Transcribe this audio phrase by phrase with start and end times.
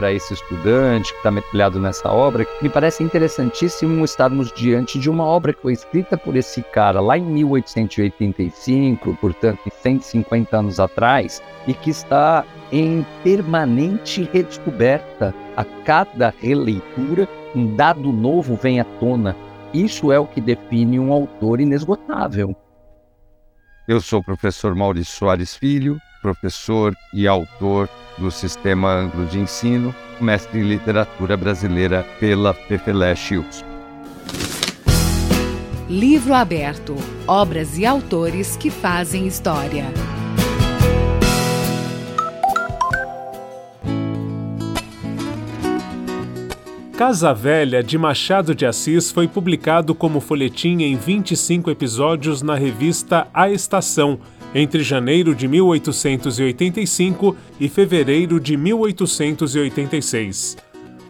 [0.00, 5.26] para esse estudante que está mergulhado nessa obra, me parece interessantíssimo estarmos diante de uma
[5.26, 11.74] obra que foi escrita por esse cara lá em 1885, portanto, 150 anos atrás, e
[11.74, 15.34] que está em permanente redescoberta.
[15.54, 19.36] A cada releitura, um dado novo vem à tona.
[19.74, 22.56] Isso é o que define um autor inesgotável.
[23.86, 27.86] Eu sou o professor Maurício Soares Filho, professor e autor
[28.20, 33.64] do Sistema Anglo de Ensino, mestre em Literatura Brasileira pela FEFELESH USP.
[35.88, 36.94] Livro aberto.
[37.26, 39.86] Obras e autores que fazem história.
[47.00, 53.26] Casa Velha de Machado de Assis foi publicado como folhetim em 25 episódios na revista
[53.32, 54.20] A Estação,
[54.54, 60.56] entre janeiro de 1885 e fevereiro de 1886.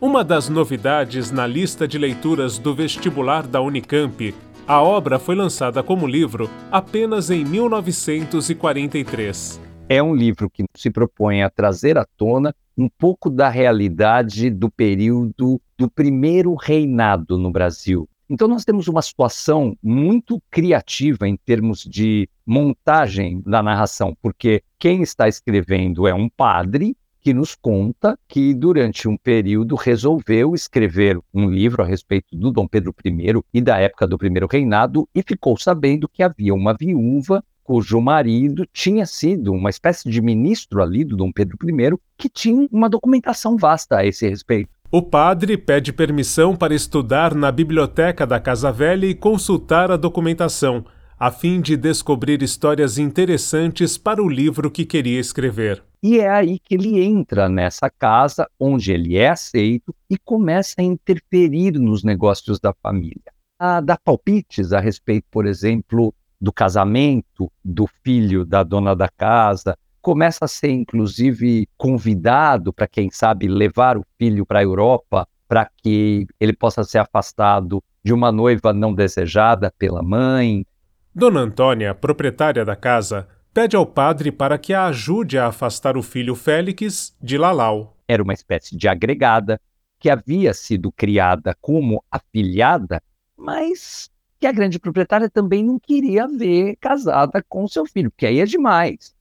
[0.00, 4.34] Uma das novidades na lista de leituras do vestibular da Unicamp,
[4.66, 9.60] a obra foi lançada como livro apenas em 1943.
[9.88, 14.70] É um livro que se propõe a trazer à tona um pouco da realidade do
[14.70, 18.08] período do primeiro reinado no Brasil.
[18.32, 25.02] Então, nós temos uma situação muito criativa em termos de montagem da narração, porque quem
[25.02, 31.50] está escrevendo é um padre que nos conta que, durante um período, resolveu escrever um
[31.50, 35.58] livro a respeito do Dom Pedro I e da época do primeiro reinado e ficou
[35.58, 41.16] sabendo que havia uma viúva cujo marido tinha sido uma espécie de ministro ali do
[41.16, 44.79] Dom Pedro I, que tinha uma documentação vasta a esse respeito.
[44.92, 50.84] O padre pede permissão para estudar na biblioteca da Casa Velha e consultar a documentação,
[51.16, 55.80] a fim de descobrir histórias interessantes para o livro que queria escrever.
[56.02, 60.82] E é aí que ele entra nessa casa, onde ele é aceito e começa a
[60.82, 63.32] interferir nos negócios da família.
[63.60, 69.78] A dar palpites a respeito, por exemplo, do casamento do filho da dona da casa,
[70.00, 75.68] começa a ser inclusive convidado para quem sabe levar o filho para a Europa para
[75.82, 80.64] que ele possa ser afastado de uma noiva não desejada pela mãe.
[81.12, 86.02] Dona Antônia, proprietária da casa, pede ao padre para que a ajude a afastar o
[86.02, 87.96] filho Félix de Lalau.
[88.06, 89.60] Era uma espécie de agregada
[89.98, 93.02] que havia sido criada como afilhada,
[93.36, 94.08] mas
[94.38, 98.46] que a grande proprietária também não queria ver casada com seu filho, porque aí é
[98.46, 99.14] demais.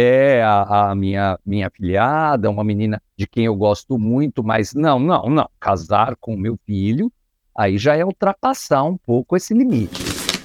[0.00, 5.00] É a, a minha, minha filhada, uma menina de quem eu gosto muito, mas não,
[5.00, 5.50] não, não.
[5.58, 7.10] Casar com meu filho,
[7.52, 10.00] aí já é ultrapassar um pouco esse limite.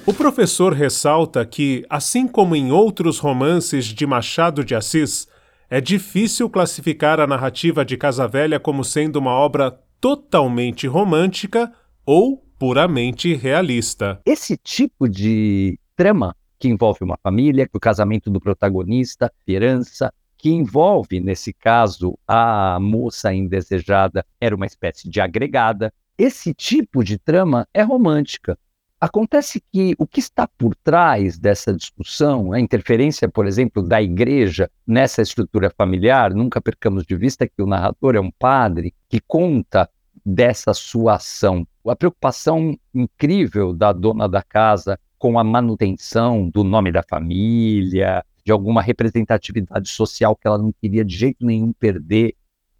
[0.07, 5.27] O professor ressalta que, assim como em outros romances de Machado de Assis,
[5.69, 11.71] é difícil classificar a narrativa de Casa Velha como sendo uma obra totalmente romântica
[12.03, 14.19] ou puramente realista.
[14.25, 21.19] Esse tipo de trama que envolve uma família, o casamento do protagonista, herança, que envolve,
[21.19, 25.93] nesse caso, a moça indesejada, era uma espécie de agregada.
[26.17, 28.57] Esse tipo de trama é romântica.
[28.97, 34.71] Acontece que o que está por trás dessa discussão, a interferência, por exemplo, da igreja
[34.87, 39.89] nessa estrutura familiar, nunca percamos de vista que o narrador é um padre que conta
[40.25, 41.67] dessa sua ação.
[41.85, 48.51] A preocupação incrível da dona da casa com a manutenção do nome da família, de
[48.51, 52.35] alguma representatividade social que ela não queria de jeito nenhum perder.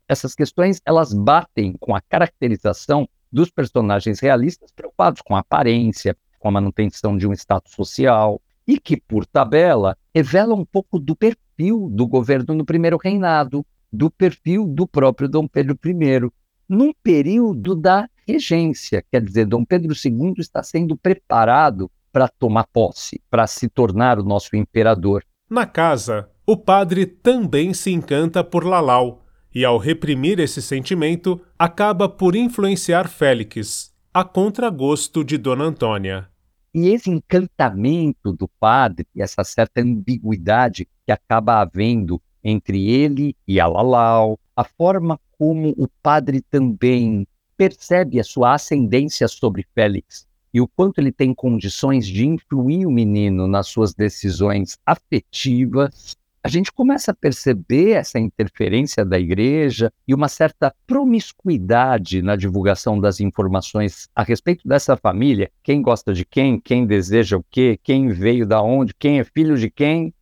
[0.10, 6.50] Essas questões elas batem com a caracterização dos personagens realistas preocupados com a aparência, com
[6.50, 11.88] a manutenção de um status social e que, por tabela, revela um pouco do perfil
[11.90, 16.30] do governo no primeiro reinado, do perfil do próprio Dom Pedro I,
[16.68, 19.02] num período da regência.
[19.10, 24.24] Quer dizer, Dom Pedro II está sendo preparado para tomar posse, para se tornar o
[24.24, 25.26] nosso imperador.
[25.50, 32.08] Na casa, o padre também se encanta por Lalau e, ao reprimir esse sentimento, acaba
[32.08, 36.30] por influenciar Félix, a contragosto de Dona Antônia.
[36.72, 43.68] E esse encantamento do padre, essa certa ambiguidade que acaba havendo entre ele e a
[43.68, 47.28] Lalau, a forma como o padre também
[47.58, 52.92] percebe a sua ascendência sobre Félix e o quanto ele tem condições de influir o
[52.92, 56.16] menino nas suas decisões afetivas,
[56.46, 63.00] a gente começa a perceber essa interferência da igreja e uma certa promiscuidade na divulgação
[63.00, 68.10] das informações a respeito dessa família, quem gosta de quem, quem deseja o quê, quem
[68.10, 70.14] veio da onde, quem é filho de quem.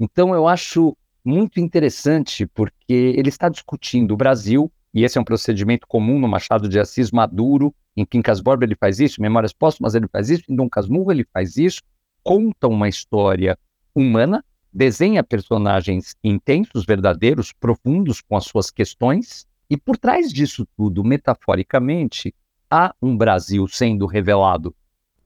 [0.00, 5.24] Então eu acho muito interessante porque ele está discutindo o Brasil e esse é um
[5.24, 9.52] procedimento comum no Machado de Assis maduro, em Quincas Borba ele faz isso, em Memórias
[9.52, 11.82] Póstumas ele faz isso, em Dom Casmurro ele faz isso,
[12.24, 13.58] conta uma história
[13.94, 21.04] humana, desenha personagens intensos, verdadeiros, profundos com as suas questões, e por trás disso tudo,
[21.04, 22.34] metaforicamente,
[22.70, 24.74] há um Brasil sendo revelado.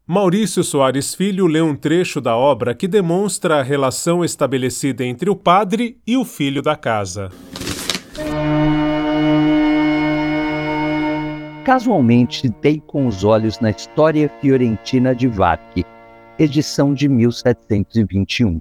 [0.05, 5.37] Maurício Soares Filho lê um trecho da obra que demonstra a relação estabelecida entre o
[5.37, 7.31] padre e o filho da casa.
[11.65, 15.85] Casualmente dei com os olhos na História Fiorentina de Varchi,
[16.39, 18.59] edição de 1721.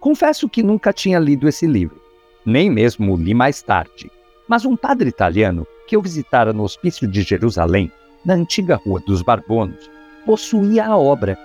[0.00, 2.02] Confesso que nunca tinha lido esse livro,
[2.44, 4.10] nem mesmo li mais tarde.
[4.48, 7.90] Mas um padre italiano que eu visitara no Hospício de Jerusalém,
[8.24, 9.88] na antiga Rua dos Barbonos,
[10.26, 11.38] possuía a obra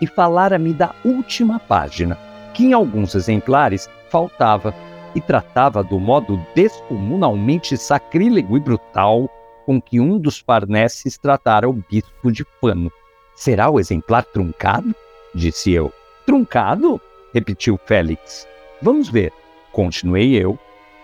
[0.00, 2.16] e falara-me da última página,
[2.54, 4.74] que em alguns exemplares faltava
[5.14, 9.28] e tratava do modo descomunalmente sacrílego e brutal
[9.70, 12.90] com que um dos parnesses tratara o bispo de Fano.
[13.36, 14.92] Será o exemplar truncado?
[15.32, 15.92] Disse eu.
[16.26, 17.00] Truncado?
[17.32, 18.48] repetiu Félix.
[18.82, 19.32] Vamos ver.
[19.70, 20.58] Continuei eu,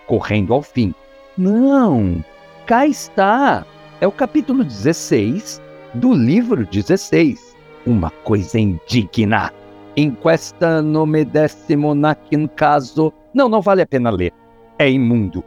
[0.05, 0.93] correndo ao fim.
[1.37, 2.21] Não,
[2.65, 3.65] cá está.
[4.01, 5.61] É o capítulo 16
[5.93, 7.55] do livro 16.
[7.85, 9.49] Uma coisa indigna.
[9.95, 13.13] In questa nome decimo nacin caso.
[13.33, 14.33] Não, não vale a pena ler.
[14.77, 15.41] É imundo.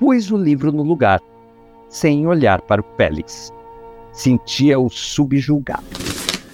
[0.00, 1.20] Pus o livro no lugar,
[1.92, 3.52] sem olhar para o Félix.
[4.14, 5.84] Sentia-o subjulgado.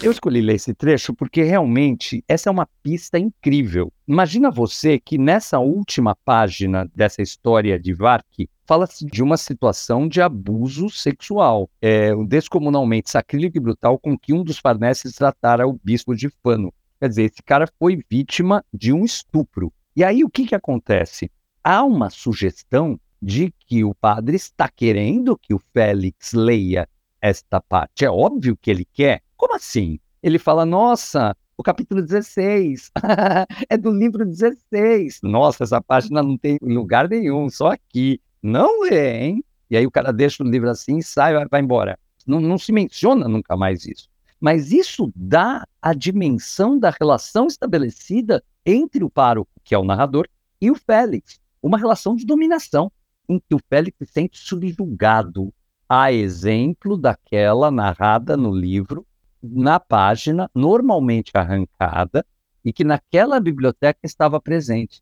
[0.02, 3.92] Eu escolhi ler esse trecho porque realmente essa é uma pista incrível.
[4.06, 10.20] Imagina você que nessa última página dessa história de Vark fala-se de uma situação de
[10.20, 16.14] abuso sexual, é, descomunalmente sacrílego e brutal com que um dos farneses tratara o bispo
[16.14, 16.72] de Fano.
[17.00, 19.72] Quer dizer, esse cara foi vítima de um estupro.
[19.94, 21.30] E aí o que, que acontece?
[21.62, 26.88] Há uma sugestão de que o padre está querendo que o Félix leia
[27.20, 28.04] esta parte.
[28.04, 29.22] É óbvio que ele quer.
[29.36, 29.98] Como assim?
[30.22, 32.92] Ele fala, nossa, o capítulo 16
[33.68, 35.20] é do livro 16.
[35.22, 38.20] Nossa, essa página não tem lugar nenhum, só aqui.
[38.42, 39.44] Não lê, hein?
[39.70, 41.98] E aí o cara deixa o livro assim, sai, vai, vai embora.
[42.26, 44.08] Não, não se menciona nunca mais isso.
[44.40, 50.28] Mas isso dá a dimensão da relação estabelecida entre o pároco, que é o narrador,
[50.60, 51.40] e o Félix.
[51.60, 52.90] Uma relação de dominação,
[53.28, 55.52] em que o Félix se sente subjugado,
[55.88, 59.06] a exemplo daquela narrada no livro,
[59.42, 62.24] na página, normalmente arrancada,
[62.64, 65.00] e que naquela biblioteca estava presente.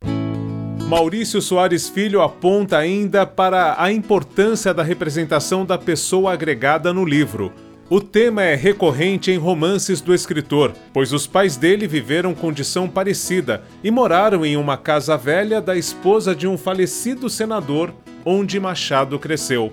[0.88, 7.52] Maurício Soares Filho aponta ainda para a importância da representação da pessoa agregada no livro.
[7.90, 13.62] O tema é recorrente em romances do escritor, pois os pais dele viveram condição parecida
[13.82, 17.93] e moraram em uma casa velha da esposa de um falecido senador,
[18.28, 19.73] onde Machado cresceu.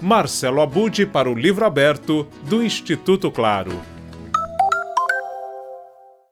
[0.00, 3.91] Marcelo Abude para o Livro Aberto, do Instituto Claro.